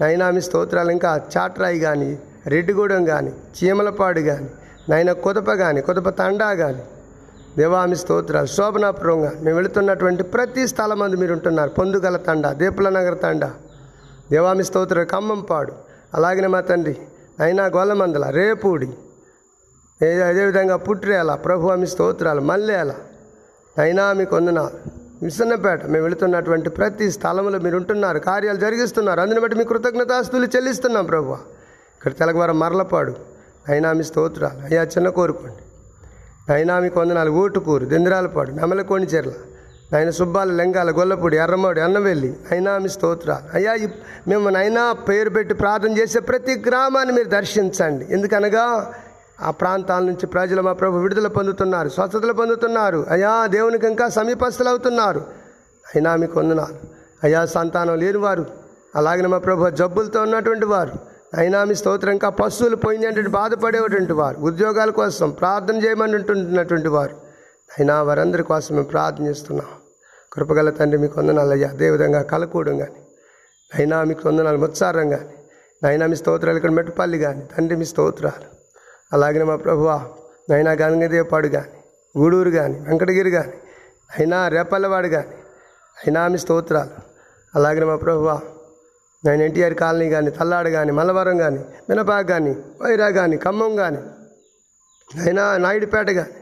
[0.00, 2.10] నైనా మీ స్తోత్రాలు ఇంకా చాట్రాయి కానీ
[2.52, 4.48] రెడ్డిగూడెం కానీ చీమలపాడు కానీ
[4.90, 6.84] నైనా కుదప కానీ కుదప తండా కానీ
[7.58, 11.70] దేవామి స్తోత్రాలు శోభనాపురం కానీ మేము వెళుతున్నటువంటి ప్రతి స్థలం మంది మీరు ఉంటున్నారు.
[11.78, 13.44] పొందుగల తండ దీపుల నగర తండ.
[14.30, 15.72] దేవామి స్తోత్ర ఖమ్మంపాడు
[16.14, 16.96] అలాగనే మా తండ్రి
[17.44, 18.88] అయినా గొల్లమందల రేపూడి
[20.02, 22.92] అదేవిధంగా పుట్రేల ప్రభు ఆమె స్తోత్రాలు మల్లేల
[23.76, 24.76] అయినా మీకు వందనాలు
[25.24, 31.32] విసన్నపేట మేము వెళుతున్నటువంటి ప్రతి స్థలంలో మీరు ఉంటున్నారు కార్యాలు జరిగిస్తున్నారు అందుని బట్టి మీ కృతజ్ఞతాస్తులు చెల్లిస్తున్నాం ప్రభు.
[31.96, 33.14] ఇక్కడ తెలగవారం మరలపాడు.
[33.68, 35.62] అయినా మీ స్తోత్రాలు అయ్యా చిన్న కోరుకోండి.
[36.52, 39.32] అయినా మీకు వందనాలు ఊటుకూరు దింద్రాలపాడు నెమలకోని చెర్ల.
[39.96, 43.56] ఆయన సుబ్బాల లెంగాల గొల్లపూడి ఎర్రమోడి అన్నవెల్లి అయినా మీ స్తోత్రాలు.
[43.56, 43.74] అయ్యా
[44.28, 48.06] మేము నైనా పేరు పెట్టి ప్రార్థన చేసే ప్రతి గ్రామాన్ని మీరు దర్శించండి.
[48.10, 48.64] ఎందుకనగా
[49.42, 53.06] ఆ ప్రాంతాల నుంచి ప్రజలు మా ప్రభు విడుదల పొందుతున్నారు స్వస్థతలు పొందుతున్నారు.
[53.10, 55.18] అయ్యా దేవునికి ఇంకా సమీపస్తులు అవుతున్నారు
[55.94, 56.78] అయినా మీకు వందనాలు.
[57.24, 58.46] అయ్యా సంతానం లేనివారు
[58.96, 60.92] అలాగే మా ప్రభు జబ్బులతో ఉన్నటువంటి వారు
[61.38, 67.16] అయినా మీ స్తోత్రం ఇంకా పశువులు పోయినటువంటి బాధపడేటువంటి వారు ఉద్యోగాల కోసం ప్రార్థన చేయమని ఉంటున్నటువంటి వారు
[67.78, 69.66] అయినా వారందరి కోసం మేము ప్రార్థన చేస్తున్నాం.
[70.32, 71.50] కృపగల తండ్రి మీకు వందనాలు.
[71.50, 73.00] అయ్యా అదేవిధంగా కలకూడం కానీ
[73.74, 74.58] అయినా మీకు వందనాలు.
[74.58, 75.34] ముత్సారం కానీ
[75.82, 78.57] నైనా మీ స్తోత్రాలు ఇక్కడ మెట్టుపల్లి కానీ తండ్రి మీ స్తోత్రాలు.
[79.12, 79.96] అలాగే మా ప్రభువా
[80.50, 81.70] నైనా గంగదేపాడు కానీ
[82.14, 83.54] గూడూరు కానీ వెంకటగిరి కానీ
[84.10, 85.34] అయినా రేపల్లవాడు కానీ
[85.96, 86.92] అయినా మీ స్తోత్రాలు.
[87.54, 88.36] అలాగే మా ప్రభువా
[89.24, 94.00] నేను ఎన్టీఆర్ కాలనీ కానీ తల్లాడు కానీ మల్లవరం కానీ మినపాక్ కానీ వైరా కానీ ఖమ్మం కానీ
[95.10, 96.34] అయినా నాయుడుపేట కానీ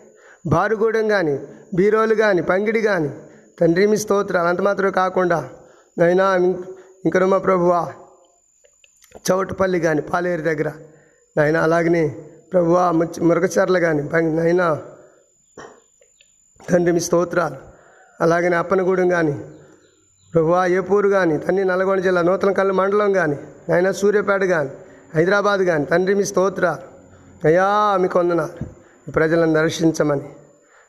[0.55, 1.35] బారుగూడెం కానీ
[1.75, 3.11] బీరోలు కానీ పంగిడి కానీ
[3.61, 4.49] తండ్రి మీ స్తోత్రాలు.
[4.49, 5.39] అంత మాత్రమే కాకుండా
[5.99, 6.27] నైనా
[7.07, 7.81] ఇంకా మా ప్రభువా
[9.29, 10.69] చౌటపల్లి కానీ పాలేరు దగ్గర
[11.37, 12.05] నాయన అలాగనే
[12.53, 14.03] ప్రభువా ముచ్చ మురగచర్ల కానీ
[14.39, 14.67] నైనా
[16.69, 17.59] తండ్రి మీ స్తోత్రాలు.
[18.21, 19.35] అలాగనే అప్పనగూడెం కానీ
[20.33, 23.37] ప్రభువా ఏపూరు కానీ తండ్రి నల్గొండ జిల్లా నూతన కళ్ళు మండలం కానీ
[23.69, 24.71] నాయన సూర్యాపేట కానీ
[25.15, 26.83] హైదరాబాద్ కానీ తండ్రి మీ స్తోత్రాలు.
[27.47, 27.67] అయ్యా
[28.03, 28.65] మీకు వందనాలు
[29.17, 30.27] ప్రజలను దర్శించమని.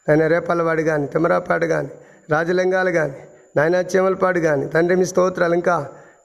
[0.08, 1.92] ఆయన రేపల్లవాడు కానీ తిమరాపాడు కానీ
[2.34, 3.18] రాజలింగాలు కానీ
[3.58, 5.56] నాయన చీమలపాడు కానీ తండ్రి మీ స్తోత్రాలు.
[5.60, 5.76] ఇంకా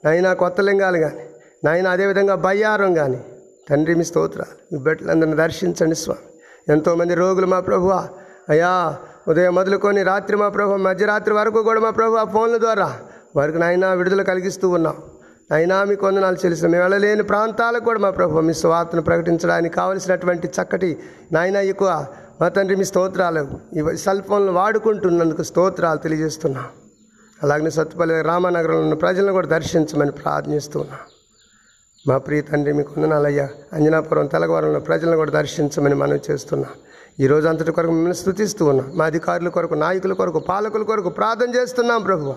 [0.05, 1.25] నాయన కొత్త లింగాలు కానీ
[1.65, 3.21] నాయన అదేవిధంగా బయ్యారం కానీ
[3.71, 6.25] తండ్రి మీ స్తోత్రాలు మీ బిడ్డలందరిని దర్శించండి స్వామి.
[6.73, 8.09] ఎంతోమంది రోగులు మా ప్రభువా.
[8.49, 8.97] అయ్యా
[9.29, 12.89] ఉదయం మొదలుకొని రాత్రి మా ప్రభు మధ్యరాత్రి వరకు కూడా మా ప్రభు ఆ ఫోన్ల ద్వారా
[13.37, 14.97] వారికి నాయన విడుదల కలిగిస్తూ ఉన్నాం.
[15.55, 20.99] అయినా మీకు వందనాలు తెలుసు మేము వెళ్ళలేని ప్రాంతాలకు కూడా మా ప్రభు మీ స్వార్తను ప్రకటించడానికి కావలసినటువంటి చక్కటి
[21.33, 22.07] నాయన ఎక్కువ
[22.41, 23.43] మా తండ్రి మీ స్తోత్రాలు
[23.79, 26.67] ఈ సెల్ ఫోన్లు వాడుకుంటున్నందుకు స్తోత్రాలు తెలియజేస్తున్నాం.
[27.43, 31.01] అలాగే సత్తుపల్లి రామనగరంలో ఉన్న ప్రజలను కూడా దర్శించమని ప్రార్థిస్తున్నాం.
[32.09, 33.45] మా ప్రియ తండ్రి మీకు వందనాలయ్యా.
[33.77, 36.73] అంజనాపురం తెలగవరంలో ప్రజలను కూడా దర్శించమని మనం చేస్తున్నాం.
[37.23, 38.87] ఈ రోజు అంతటి కొరకు మిమ్మల్ని స్థుతిస్తూ ఉన్నాం.
[38.99, 42.35] మా అధికారుల కొరకు నాయకుల కొరకు పాలకుల కొరకు ప్రార్థన చేస్తున్నాం ప్రభు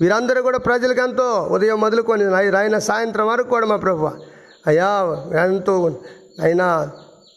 [0.00, 2.24] వీరందరూ కూడా ప్రజలకు ఎంతో ఉదయం మొదలుకొని
[2.56, 4.06] రాయిన సాయంత్రం వరకు కూడా మా ప్రభు
[4.70, 4.90] అయ్యా
[5.46, 5.74] ఎంతో
[6.46, 6.66] అయినా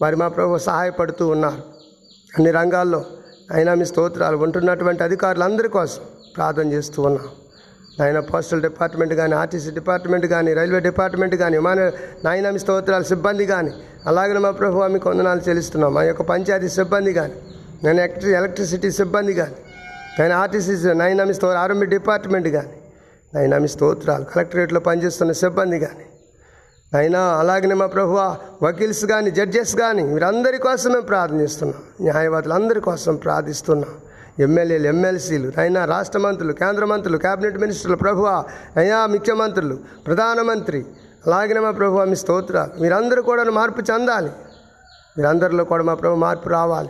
[0.02, 1.62] మరి మా ప్రభు సహాయపడుతూ ఉన్నారు.
[2.34, 3.02] అన్ని రంగాల్లో
[3.58, 6.02] అయినా మీ స్తోత్రాలు ఉంటున్నటువంటి అధికారులందరి కోసం
[6.36, 7.28] ప్రార్థన చేస్తూ ఉన్నాం.
[8.00, 11.80] నాయన పోస్టల్ డిపార్ట్మెంట్ కానీ ఆర్టీసీ డిపార్ట్మెంట్ కానీ రైల్వే డిపార్ట్మెంట్ కానీ విమాన
[12.26, 13.72] నాయన మీ స్తోత్రాల సిబ్బంది కానీ
[14.10, 15.92] అలాగే మా ప్రభు మీకు వందనాలు చెల్లిస్తున్నాం.
[15.98, 17.36] మా యొక్క పంచాయతీ సిబ్బంది కానీ
[17.86, 19.58] నేను ఎలక్ట్రి ఎలక్ట్రిసిటీ సిబ్బంది కానీ
[20.20, 22.76] నేను ఆర్టీసీ నైనా మీ స్తోత్ర ఆర్మీ డిపార్ట్మెంట్ కానీ
[23.34, 26.06] నైనా మీ స్తోత్రాలు కలెక్టరేట్లో పనిచేస్తున్న సిబ్బంది కానీ
[26.92, 28.16] అయినా అలాగనే మా ప్రభు
[28.66, 33.92] వకీల్స్ కానీ జడ్జెస్ కానీ వీరందరి కోసం మేము ప్రార్థిస్తున్నాం న్యాయవాదులు అందరి కోసం ప్రార్థిస్తున్నాం.
[34.39, 38.43] ఎమ్మెల్యేలు ఎమ్మెల్సీలు అయినా రాష్ట్ర మంత్రులు కేంద్ర మంత్రులు కేబినెట్ మినిస్టర్లు ప్రభువ
[38.78, 40.86] అయ్యా ముఖ్యమంత్రులు ప్రధానమంత్రి
[41.25, 42.82] అలాగే మా ప్రభు మీ స్తోత్రాలు.
[42.82, 44.32] మీరందరూ కూడా మార్పు చెందాలి.
[45.17, 46.89] మీరందరిలో కూడా మా ప్రభు మార్పు రావాలి.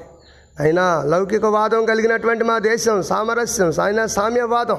[0.59, 4.77] అయినా లౌకికవాదం కలిగినటువంటి మా దేశం సామరస్యం అయినా సామ్యవాదం.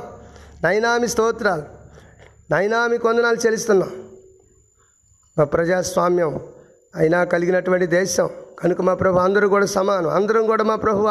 [0.64, 1.62] నైనామి స్తోత్రాలు.
[2.50, 3.90] నైనామి కొందనాలు చెల్లిస్తున్నాం.
[5.38, 6.40] మా ప్రజాస్వామ్యం
[6.96, 8.30] అయినా కలిగినటువంటి దేశం.
[8.62, 10.10] కనుక మా ప్రభు అందరూ కూడా సమానం.
[10.18, 11.08] అందరం కూడా మా ప్రభువ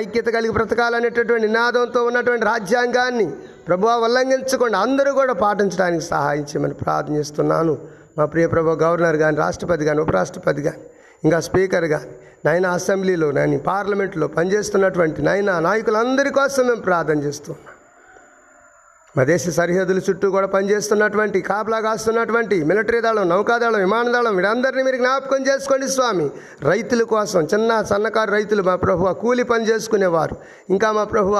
[0.00, 3.26] ఐక్యత కలిగి బ్రతకాలనేటటువంటి నినాదంతో ఉన్నటువంటి రాజ్యాంగాన్ని
[3.68, 7.74] ప్రభు ఉల్లంఘించకుండా అందరూ కూడా పాటించడానికి సహాయం చేయమని ప్రార్థన చేస్తున్నాను.
[8.18, 10.82] మా ప్రియ ప్రభు గవర్నర్ కానీ రాష్ట్రపతి కానీ ఉపరాష్ట్రపతి కానీ
[11.26, 12.10] ఇంకా స్పీకర్ కానీ
[12.46, 17.71] నైనా అసెంబ్లీలో నేను పార్లమెంట్లో పనిచేస్తున్నటువంటి నైనా నాయకులందరి కోసం మేము ప్రార్థన చేస్తున్నాం.
[19.16, 25.40] మా దేశ సరిహద్దుల చుట్టూ కూడా పనిచేస్తున్నటువంటి కాపలా కాస్తున్నటువంటి మిలిటరీ దళం నౌకాదళం విమానదళం వీరందరినీ మీరు జ్ఞాపకం
[25.48, 26.26] చేసుకోండి స్వామి.
[26.70, 30.36] రైతుల కోసం చిన్న సన్నకారు రైతులు మా ప్రభు కూలి పని చేసుకునేవారు.
[30.74, 31.36] ఇంకా మా ప్రభువ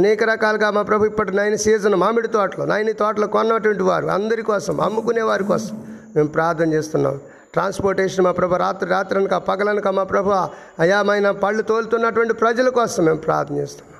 [0.00, 4.76] అనేక రకాలుగా మా ప్రభు ఇప్పటి నాయన సీజన్ మామిడి తోటలో నాయన తోటలో కొన్నటువంటి వారు అందరి కోసం
[4.88, 5.74] అమ్ముకునే వారి కోసం
[6.16, 7.16] మేము ప్రార్థన చేస్తున్నాం.
[7.56, 10.36] ట్రాన్స్పోర్టేషన్ మా ప్రభు రాత్రి రాత్రనక పగలనక మా ప్రభు
[10.84, 13.93] అయామైన పళ్ళు తోలుతున్నటువంటి ప్రజల కోసం మేము ప్రార్థన చేస్తున్నాం.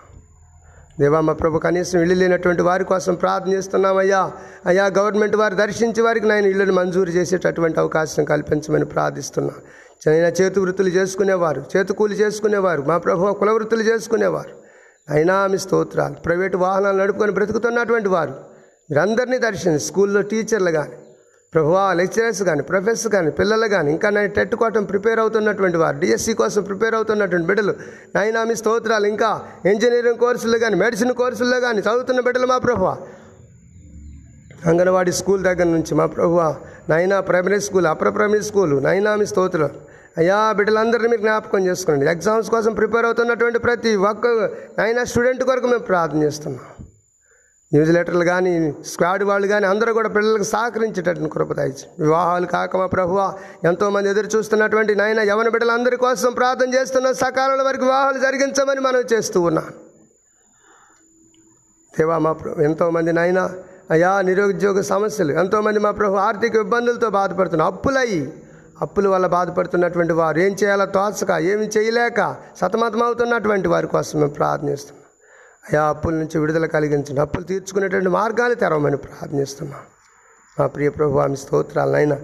[1.00, 3.86] దేవా మా ప్రభు కనీసం ఇల్లు లేనటువంటి వారి కోసం ప్రార్థన
[4.66, 9.54] అయ్యా గవర్నమెంట్ వారు దర్శించి వారికి నేను ఇళ్ళను మంజూరు చేసేటటువంటి అవకాశం కల్పించమని ప్రార్థిస్తున్నా.
[10.02, 14.50] చిన్న చేతి వృత్తులు చేసుకునేవారు చేతుకూలు చేసుకునేవారు మా ప్రభు కుల వృత్తులు చేసుకునేవారు.
[15.10, 18.30] అయినా మీ స్తోత్రాలు ప్రైవేటు వాహనాలు నడుపుకొని బ్రతుకుతున్నటువంటి వారు
[18.90, 20.96] మీరందరినీ దర్శించి స్కూల్లో టీచర్లు కానీ
[21.54, 26.32] ప్రభువా లెక్చరర్స్ కానీ ప్రొఫెసర్స్ కానీ పిల్లలు కానీ ఇంకా నేను టెట్ కోసం ప్రిపేర్ అవుతున్నటువంటి వారు డిఎస్సి
[26.40, 27.74] కోసం ప్రిపేర్ అవుతున్నటువంటి బిడ్డలు
[28.16, 29.28] నైనా మీ స్తోత్రాలు ఇంకా
[29.72, 32.88] ఇంజనీరింగ్ కోర్సుల్లో కానీ మెడిసిన్ కోర్సుల్లో కానీ చదువుతున్న బిడ్డలు మా ప్రభువ.
[34.70, 36.40] అంగన్వాడీ స్కూల్ దగ్గర నుంచి మా ప్రభువ
[36.90, 39.70] నైనా primary school upper primary school నైనా మీ స్తోత్రం
[40.20, 44.26] అయ్యా బిడ్డలందరినీ మీరు జ్ఞాపకం చేసుకోండి ఎగ్జామ్స్ కోసం ప్రిపేర్ అవుతున్నటువంటి ప్రతి ఒక్క
[44.78, 46.64] నైనా స్టూడెంట్ కొరకు మేము ప్రార్థన చేస్తున్నాం.
[47.74, 48.52] న్యూస్ లెటర్లు కానీ
[48.84, 53.20] స్క్వాడ్ వాళ్ళు కానీ అందరూ కూడా పిల్లలకు సహకరించేటట్టు కృపదాయించి వివాహాలు కాక మా ప్రభువ
[53.64, 59.40] ఎంతోమంది ఎదురు చూస్తున్నటువంటి నాయన యవన బిడ్డలందరి కోసం ప్రార్థన చేస్తున్న సకాలంలో వారికి వివాహాలు జరిగించమని మనం చేస్తూ
[59.40, 59.68] ఉన్నాం
[61.94, 63.40] దేవా మా ప్రభు ఎంతోమంది నాయన
[63.90, 67.70] అయా నిరుద్యోగ సమస్యలు ఎంతోమంది మా ప్రభు ఆర్థిక ఇబ్బందులతో బాధపడుతున్నారు.
[67.72, 68.32] అప్పులయ్యి
[68.82, 72.20] అప్పుల వల్ల బాధపడుతున్నటువంటి వారు ఏం చేయాలో తోచక ఏమి చేయలేక
[72.60, 75.03] సతమతమవుతున్నటువంటి వారి కోసం మేము ప్రార్థనిస్తున్నాం
[75.64, 77.20] అయా అప్పుల నుంచి విడుదల కలిగించండి.
[77.20, 79.80] అప్పులు తీర్చుకునేటువంటి మార్గాలు తెరవమని ప్రార్థనిస్తున్నాం
[80.56, 82.16] మా ప్రియ ప్రభు ఆమె స్తోత్రాలనైనా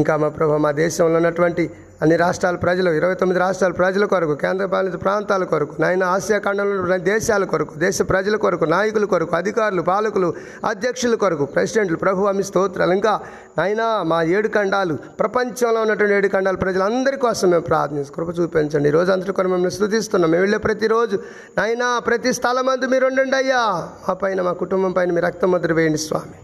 [0.00, 1.64] ఇంకా మా ప్రభు మా దేశంలో ఉన్నటువంటి
[2.02, 7.44] అన్ని రాష్ట్రాల ప్రజలు ఇరవై తొమ్మిది రాష్ట్రాల ప్రజల కొరకు కేంద్రపాలిత ప్రాంతాల కొరకు నాయన ఆసియా ఖండంలో దేశాల
[7.52, 10.28] కొరకు దేశ ప్రజల కొరకు నాయకుల కొరకు అధికారులు పాలకులు
[10.70, 12.94] అధ్యక్షుల కొరకు ప్రెసిడెంట్లు ప్రభు అమి స్తోత్రాలు.
[12.98, 13.12] ఇంకా
[13.58, 18.88] నాయన మా ఏడు ఖండాలు ప్రపంచంలో ఉన్నటువంటి ఏడు ఖండాల ప్రజలందరి కోసం మేము ప్రార్థించి కృప చూపించండి.
[18.92, 21.18] ఈ రోజు అంతటి కొరకు మిమ్మల్ని స్థుతిస్తున్నాం మేము వెళ్ళే ప్రతిరోజు
[21.60, 23.62] నాయన ప్రతి స్థలం అందు మీరు ఉండండి అయ్యా.
[24.08, 26.36] మా పైన మా కుటుంబం పైన మీ రక్తం ముద్ర వేయండి స్వామి.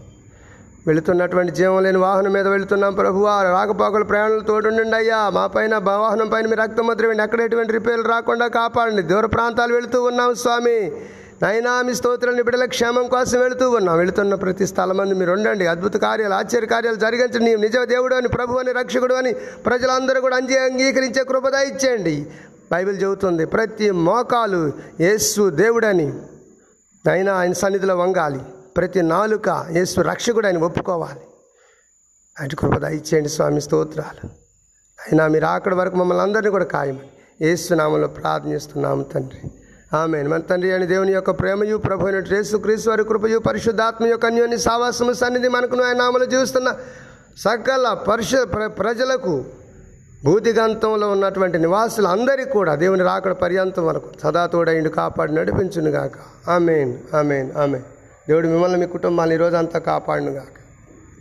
[0.87, 3.25] వెళుతున్నటువంటి జీవం లేని వాహనం మీద వెళుతున్నాం ప్రభు.
[3.25, 8.47] రాకపోకలు ప్రయాణాలు తోడుండండి అయ్యా మా పైన వాహనం పైన మీ రక్తం ముద్రవండి ఎక్కడ ఎటువంటి రిపేర్లు రాకుండా
[8.47, 9.01] కాపాడండి.
[9.01, 10.91] దూర ప్రాంతాలు వెళుతూ ఉన్నాం స్వామి.
[11.43, 13.97] నైనా మీ స్తోత్రాన్ని బిడ్డల క్షేమం కోసం వెళుతూ ఉన్నాం.
[13.97, 15.67] వెళుతున్న ప్రతి స్థలమంది మీరు ఉండండి.
[15.67, 17.39] అద్భుత కార్యాలు ఆశ్చర్య కార్యాలు జరిగించండి.
[17.39, 19.33] నీవు నిజ దేవుడు అని ప్రభు అని రక్షకుడు అని
[19.65, 22.25] ప్రజలందరూ కూడా అంజీ అంగీకరించే కృపద ఇచ్చేయండి.
[22.71, 26.13] బైబిల్ చెబుతుంది ప్రతి మోకాలు యేసు దేవుడని.
[27.11, 28.39] అయినా ఆయన సన్నిధిలో వంగాలి.
[28.77, 31.19] ప్రతి నాలుక యేసు రక్షకుడు ఆయన ఒప్పుకోవాలి.
[32.39, 34.27] అటు కృప దయచేయండి స్వామి స్తోత్రాలు.
[35.01, 39.51] అయినా మీరు అక్కడి వరకు మమ్మల్ని అందరినీ కూడా ఖాయమని ఏసునామంలో ప్రార్థనిస్తున్నాము తండ్రి.
[39.97, 44.25] ఆమె మన తండ్రి అని దేవుని యొక్క ప్రేమయు ప్రభు అయిన యేసు క్రీస్తు వారి కృపయు పరిశుద్ధాత్మ యొక్క
[44.25, 46.75] అన్యోన్య సావాసము సన్నిధి మనకును ఆయన నామలు జీవిస్తున్న
[47.37, 49.45] సకల పరిశు ప్ర- ప్రజలకు
[50.25, 56.49] భూతిగంతంలో ఉన్నటువంటి నివాసులు అందరికీ కూడా దేవుని రాకడ పర్యంతం వరకు సదా తోడైండు కాపాడి నడిపించునుగాక.
[56.49, 56.97] ఆమెన్.
[57.15, 57.51] ఆమెన్.
[57.51, 57.83] ఆమెన్.
[58.29, 60.60] దేవుడు మిమ్మల్ని మీ కుటుంబాన్ని ఈ రోజంతా కాపాడునుగాక.